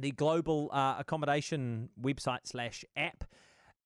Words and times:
the 0.00 0.12
global 0.12 0.70
uh, 0.72 0.96
accommodation 0.98 1.88
website 2.00 2.40
slash 2.44 2.84
app 2.96 3.24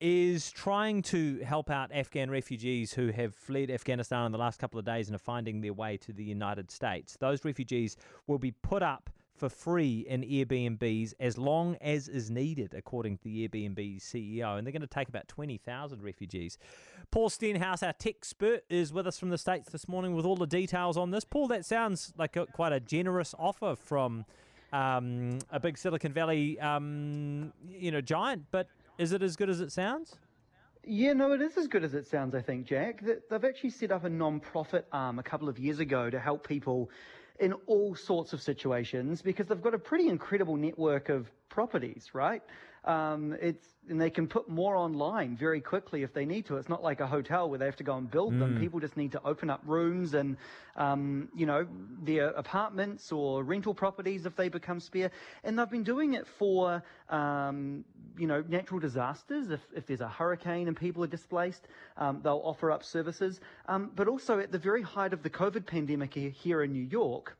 is 0.00 0.50
trying 0.52 1.02
to 1.02 1.38
help 1.40 1.70
out 1.70 1.90
Afghan 1.92 2.30
refugees 2.30 2.92
who 2.92 3.08
have 3.08 3.34
fled 3.34 3.70
Afghanistan 3.70 4.26
in 4.26 4.32
the 4.32 4.38
last 4.38 4.60
couple 4.60 4.78
of 4.78 4.84
days 4.84 5.08
and 5.08 5.16
are 5.16 5.20
finding 5.20 5.60
their 5.60 5.72
way 5.72 5.96
to 5.96 6.12
the 6.12 6.22
United 6.22 6.70
States. 6.70 7.16
Those 7.18 7.44
refugees 7.44 7.96
will 8.26 8.38
be 8.38 8.52
put 8.52 8.82
up 8.82 9.10
for 9.38 9.48
free 9.48 10.04
in 10.08 10.22
Airbnbs 10.22 11.14
as 11.20 11.38
long 11.38 11.76
as 11.80 12.08
is 12.08 12.30
needed, 12.30 12.74
according 12.74 13.18
to 13.18 13.24
the 13.24 13.48
Airbnb 13.48 14.02
CEO. 14.02 14.58
And 14.58 14.66
they're 14.66 14.72
going 14.72 14.82
to 14.82 14.86
take 14.86 15.08
about 15.08 15.28
20,000 15.28 16.02
refugees. 16.02 16.58
Paul 17.10 17.30
Stenhouse, 17.30 17.82
our 17.82 17.92
tech 17.92 18.16
expert, 18.18 18.64
is 18.68 18.92
with 18.92 19.06
us 19.06 19.18
from 19.18 19.30
the 19.30 19.38
States 19.38 19.70
this 19.70 19.88
morning 19.88 20.14
with 20.14 20.24
all 20.24 20.36
the 20.36 20.46
details 20.46 20.96
on 20.96 21.10
this. 21.10 21.24
Paul, 21.24 21.48
that 21.48 21.64
sounds 21.64 22.12
like 22.18 22.36
a, 22.36 22.46
quite 22.46 22.72
a 22.72 22.80
generous 22.80 23.34
offer 23.38 23.76
from 23.76 24.24
um, 24.72 25.38
a 25.50 25.60
big 25.60 25.78
Silicon 25.78 26.12
Valley 26.12 26.58
um, 26.60 27.52
you 27.68 27.90
know, 27.90 28.00
giant, 28.00 28.44
but 28.50 28.68
is 28.98 29.12
it 29.12 29.22
as 29.22 29.36
good 29.36 29.48
as 29.48 29.60
it 29.60 29.72
sounds? 29.72 30.16
Yeah, 30.84 31.12
no, 31.12 31.32
it 31.32 31.42
is 31.42 31.56
as 31.58 31.66
good 31.66 31.84
as 31.84 31.94
it 31.94 32.06
sounds, 32.06 32.34
I 32.34 32.40
think, 32.40 32.66
Jack. 32.66 33.02
They've 33.02 33.44
actually 33.44 33.70
set 33.70 33.92
up 33.92 34.04
a 34.04 34.08
non-profit 34.08 34.86
arm 34.92 35.18
a 35.18 35.22
couple 35.22 35.48
of 35.48 35.58
years 35.58 35.80
ago 35.80 36.08
to 36.08 36.18
help 36.18 36.46
people 36.46 36.90
in 37.38 37.52
all 37.66 37.94
sorts 37.94 38.32
of 38.32 38.42
situations 38.42 39.22
because 39.22 39.46
they've 39.46 39.62
got 39.62 39.74
a 39.74 39.78
pretty 39.78 40.08
incredible 40.08 40.56
network 40.56 41.08
of 41.08 41.30
properties, 41.48 42.10
right? 42.12 42.42
Um, 42.84 43.36
it's 43.40 43.66
and 43.88 44.00
they 44.00 44.10
can 44.10 44.26
put 44.26 44.48
more 44.48 44.76
online 44.76 45.36
very 45.36 45.60
quickly 45.60 46.02
if 46.02 46.12
they 46.12 46.24
need 46.24 46.46
to. 46.46 46.56
It's 46.56 46.68
not 46.68 46.82
like 46.82 47.00
a 47.00 47.06
hotel 47.06 47.48
where 47.48 47.58
they 47.58 47.64
have 47.64 47.76
to 47.76 47.84
go 47.84 47.96
and 47.96 48.10
build 48.10 48.34
mm. 48.34 48.38
them. 48.38 48.60
People 48.60 48.80
just 48.80 48.96
need 48.96 49.12
to 49.12 49.22
open 49.24 49.50
up 49.50 49.62
rooms 49.64 50.14
and 50.14 50.36
um, 50.76 51.28
you 51.34 51.46
know 51.46 51.66
their 52.02 52.28
apartments 52.28 53.10
or 53.12 53.42
rental 53.42 53.74
properties 53.74 54.26
if 54.26 54.36
they 54.36 54.48
become 54.48 54.80
spare. 54.80 55.10
And 55.42 55.58
they've 55.58 55.70
been 55.70 55.84
doing 55.84 56.14
it 56.14 56.26
for 56.38 56.82
um, 57.08 57.84
you 58.18 58.26
know 58.26 58.44
natural 58.48 58.80
disasters. 58.80 59.50
If 59.50 59.60
if 59.74 59.86
there's 59.86 60.00
a 60.00 60.08
hurricane 60.08 60.68
and 60.68 60.76
people 60.76 61.04
are 61.04 61.08
displaced, 61.08 61.68
um, 61.96 62.20
they'll 62.22 62.42
offer 62.44 62.70
up 62.70 62.82
services. 62.82 63.40
Um, 63.66 63.90
but 63.94 64.08
also 64.08 64.38
at 64.38 64.52
the 64.52 64.58
very 64.58 64.82
height 64.82 65.12
of 65.12 65.22
the 65.22 65.30
COVID 65.30 65.66
pandemic 65.66 66.14
here 66.14 66.62
in 66.62 66.72
New 66.72 66.84
York. 66.84 67.36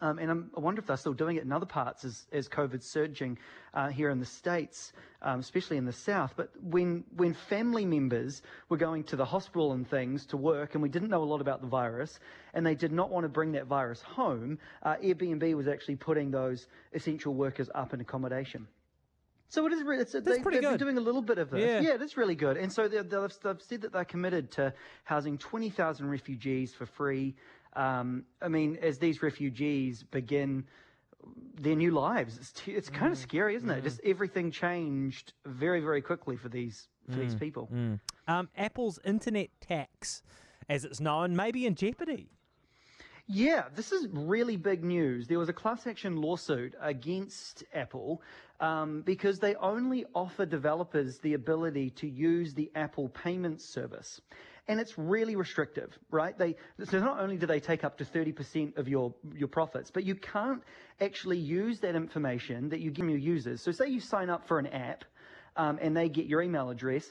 Um, 0.00 0.18
and 0.18 0.30
I'm, 0.30 0.50
i 0.54 0.60
wonder 0.60 0.80
if 0.80 0.86
they're 0.86 0.96
still 0.98 1.14
doing 1.14 1.36
it 1.36 1.42
in 1.42 1.52
other 1.52 1.66
parts 1.66 2.04
as, 2.04 2.26
as 2.30 2.48
COVID's 2.48 2.86
surging 2.86 3.38
uh, 3.72 3.88
here 3.88 4.10
in 4.10 4.20
the 4.20 4.26
States, 4.26 4.92
um, 5.22 5.40
especially 5.40 5.78
in 5.78 5.86
the 5.86 5.92
South. 5.92 6.34
But 6.36 6.50
when, 6.62 7.04
when 7.16 7.32
family 7.32 7.86
members 7.86 8.42
were 8.68 8.76
going 8.76 9.04
to 9.04 9.16
the 9.16 9.24
hospital 9.24 9.72
and 9.72 9.88
things 9.88 10.26
to 10.26 10.36
work, 10.36 10.74
and 10.74 10.82
we 10.82 10.90
didn't 10.90 11.08
know 11.08 11.22
a 11.22 11.24
lot 11.24 11.40
about 11.40 11.62
the 11.62 11.66
virus, 11.66 12.18
and 12.52 12.66
they 12.66 12.74
did 12.74 12.92
not 12.92 13.10
want 13.10 13.24
to 13.24 13.28
bring 13.28 13.52
that 13.52 13.66
virus 13.66 14.02
home, 14.02 14.58
uh, 14.82 14.96
Airbnb 14.96 15.54
was 15.54 15.66
actually 15.66 15.96
putting 15.96 16.30
those 16.30 16.66
essential 16.92 17.32
workers 17.32 17.70
up 17.74 17.94
in 17.94 18.00
accommodation. 18.02 18.68
So 19.48 19.66
it 19.66 19.72
is 19.72 19.82
really, 19.82 20.02
it's, 20.02 20.12
That's 20.12 20.24
they, 20.24 20.40
pretty 20.40 20.58
they've 20.58 20.64
good. 20.64 20.78
been 20.78 20.86
doing 20.86 20.98
a 20.98 21.00
little 21.00 21.22
bit 21.22 21.38
of 21.38 21.50
this. 21.50 21.60
Yeah, 21.60 21.92
yeah 21.92 21.96
that's 21.96 22.16
really 22.16 22.34
good. 22.34 22.56
And 22.56 22.72
so 22.72 22.88
they've, 22.88 23.08
they've, 23.08 23.32
said 23.60 23.80
that 23.82 23.92
they're 23.92 24.04
committed 24.04 24.50
to 24.52 24.72
housing 25.04 25.38
20,000 25.38 26.08
refugees 26.08 26.74
for 26.74 26.86
free. 26.86 27.34
Um, 27.74 28.24
I 28.42 28.48
mean, 28.48 28.78
as 28.82 28.98
these 28.98 29.22
refugees 29.22 30.02
begin 30.02 30.64
their 31.60 31.76
new 31.76 31.90
lives, 31.90 32.36
it's, 32.38 32.52
t- 32.52 32.72
it's 32.72 32.88
kind 32.88 33.12
of 33.12 33.18
mm, 33.18 33.22
scary, 33.22 33.54
isn't 33.56 33.68
mm. 33.68 33.76
it? 33.76 33.84
Just 33.84 34.00
everything 34.04 34.50
changed 34.50 35.32
very, 35.44 35.80
very 35.80 36.02
quickly 36.02 36.36
for 36.36 36.48
these 36.48 36.88
for 37.06 37.18
mm, 37.18 37.20
these 37.20 37.34
people. 37.34 37.68
Mm. 37.72 38.00
Um, 38.26 38.48
Apple's 38.56 38.98
internet 39.04 39.50
tax, 39.60 40.22
as 40.68 40.84
it's 40.84 41.00
known, 41.00 41.36
may 41.36 41.52
be 41.52 41.66
in 41.66 41.74
jeopardy. 41.74 42.30
Yeah, 43.28 43.64
this 43.74 43.90
is 43.90 44.06
really 44.12 44.56
big 44.56 44.84
news. 44.84 45.26
There 45.26 45.38
was 45.38 45.48
a 45.48 45.52
class 45.52 45.84
action 45.84 46.16
lawsuit 46.20 46.76
against 46.80 47.64
Apple 47.74 48.22
um, 48.60 49.02
because 49.02 49.40
they 49.40 49.56
only 49.56 50.04
offer 50.14 50.46
developers 50.46 51.18
the 51.18 51.34
ability 51.34 51.90
to 51.90 52.06
use 52.08 52.54
the 52.54 52.70
Apple 52.76 53.08
Payments 53.08 53.64
service. 53.64 54.20
And 54.68 54.78
it's 54.78 54.96
really 54.96 55.34
restrictive, 55.34 55.98
right? 56.10 56.38
They, 56.38 56.54
so 56.84 57.00
not 57.00 57.18
only 57.18 57.36
do 57.36 57.46
they 57.46 57.58
take 57.58 57.82
up 57.82 57.98
to 57.98 58.04
30% 58.04 58.76
of 58.78 58.86
your, 58.88 59.12
your 59.34 59.48
profits, 59.48 59.90
but 59.90 60.04
you 60.04 60.14
can't 60.14 60.62
actually 61.00 61.38
use 61.38 61.80
that 61.80 61.96
information 61.96 62.68
that 62.68 62.78
you 62.78 62.92
give 62.92 63.08
your 63.08 63.18
users. 63.18 63.60
So 63.60 63.72
say 63.72 63.88
you 63.88 64.00
sign 64.00 64.30
up 64.30 64.46
for 64.46 64.60
an 64.60 64.68
app, 64.68 65.04
um, 65.56 65.78
and 65.80 65.96
they 65.96 66.08
get 66.08 66.26
your 66.26 66.42
email 66.42 66.70
address, 66.70 67.10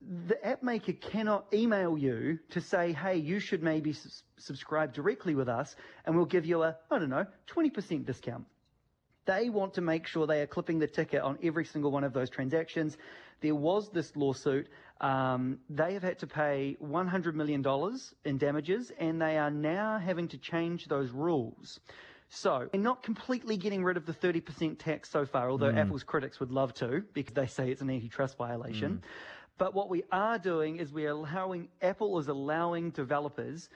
the 0.00 0.46
app 0.46 0.62
maker 0.62 0.92
cannot 0.92 1.46
email 1.52 1.96
you 1.96 2.38
to 2.50 2.60
say, 2.60 2.92
hey, 2.92 3.16
you 3.16 3.40
should 3.40 3.62
maybe 3.62 3.94
subscribe 4.36 4.92
directly 4.92 5.34
with 5.34 5.48
us 5.48 5.74
and 6.04 6.14
we'll 6.14 6.26
give 6.26 6.44
you 6.44 6.62
a, 6.62 6.76
I 6.90 6.98
don't 6.98 7.10
know, 7.10 7.26
20% 7.48 8.04
discount. 8.04 8.44
They 9.24 9.48
want 9.48 9.74
to 9.74 9.80
make 9.80 10.06
sure 10.06 10.26
they 10.26 10.40
are 10.40 10.46
clipping 10.46 10.78
the 10.78 10.86
ticket 10.86 11.20
on 11.20 11.38
every 11.42 11.64
single 11.64 11.90
one 11.90 12.04
of 12.04 12.12
those 12.12 12.30
transactions. 12.30 12.96
There 13.40 13.56
was 13.56 13.90
this 13.90 14.14
lawsuit. 14.14 14.68
Um, 15.00 15.58
they 15.68 15.94
have 15.94 16.04
had 16.04 16.20
to 16.20 16.26
pay 16.26 16.76
$100 16.82 17.34
million 17.34 17.64
in 18.24 18.38
damages, 18.38 18.92
and 18.98 19.20
they 19.20 19.36
are 19.36 19.50
now 19.50 19.98
having 19.98 20.28
to 20.28 20.38
change 20.38 20.86
those 20.86 21.10
rules. 21.10 21.80
So, 22.28 22.68
they're 22.72 22.80
not 22.80 23.02
completely 23.02 23.56
getting 23.56 23.84
rid 23.84 23.96
of 23.96 24.06
the 24.06 24.12
30% 24.12 24.78
tax 24.78 25.10
so 25.10 25.26
far, 25.26 25.50
although 25.50 25.72
mm. 25.72 25.78
Apple's 25.78 26.02
critics 26.02 26.40
would 26.40 26.50
love 26.50 26.74
to, 26.74 27.04
because 27.12 27.34
they 27.34 27.46
say 27.46 27.70
it's 27.70 27.82
an 27.82 27.90
antitrust 27.90 28.36
violation. 28.36 28.94
Mm. 28.94 29.00
But 29.58 29.74
what 29.74 29.88
we 29.88 30.04
are 30.12 30.38
doing 30.38 30.78
is 30.78 30.92
we 30.92 31.06
are 31.06 31.10
allowing, 31.10 31.68
Apple 31.80 32.18
is 32.18 32.28
allowing 32.28 32.90
developers 32.90 33.68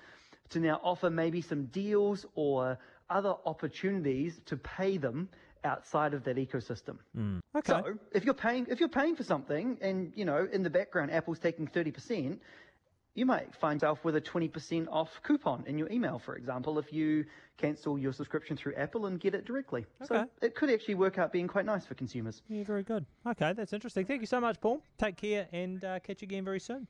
to 0.50 0.60
now 0.60 0.80
offer 0.82 1.10
maybe 1.10 1.40
some 1.40 1.66
deals 1.66 2.26
or 2.34 2.78
other 3.08 3.34
opportunities 3.46 4.40
to 4.46 4.56
pay 4.56 4.98
them 4.98 5.28
outside 5.64 6.14
of 6.14 6.24
that 6.24 6.36
ecosystem. 6.36 6.96
Mm. 7.16 7.40
Okay. 7.56 7.72
So 7.72 7.98
if 8.12 8.24
you're 8.24 8.34
paying 8.34 8.66
if 8.70 8.80
you're 8.80 8.88
paying 8.88 9.14
for 9.14 9.24
something 9.24 9.78
and 9.80 10.12
you 10.14 10.24
know 10.24 10.48
in 10.50 10.62
the 10.62 10.70
background 10.70 11.10
Apple's 11.10 11.38
taking 11.38 11.66
30%, 11.66 12.38
you 13.14 13.26
might 13.26 13.54
find 13.54 13.80
yourself 13.80 14.04
with 14.04 14.16
a 14.16 14.20
20% 14.20 14.86
off 14.90 15.20
coupon 15.22 15.64
in 15.66 15.78
your 15.78 15.90
email, 15.90 16.18
for 16.18 16.36
example, 16.36 16.78
if 16.78 16.92
you 16.92 17.24
cancel 17.56 17.98
your 17.98 18.12
subscription 18.12 18.56
through 18.56 18.74
Apple 18.74 19.06
and 19.06 19.20
get 19.20 19.34
it 19.34 19.44
directly. 19.44 19.84
Okay. 20.02 20.06
So 20.20 20.28
it 20.42 20.54
could 20.54 20.70
actually 20.70 20.94
work 20.94 21.18
out 21.18 21.32
being 21.32 21.48
quite 21.48 21.66
nice 21.66 21.84
for 21.84 21.94
consumers. 21.94 22.42
Yeah, 22.48 22.64
very 22.64 22.82
good. 22.82 23.04
Okay, 23.26 23.52
that's 23.52 23.72
interesting. 23.72 24.06
Thank 24.06 24.20
you 24.20 24.26
so 24.26 24.40
much, 24.40 24.60
Paul. 24.60 24.82
Take 24.98 25.16
care 25.16 25.48
and 25.52 25.84
uh, 25.84 25.98
catch 26.00 26.22
you 26.22 26.26
again 26.26 26.44
very 26.44 26.60
soon. 26.60 26.86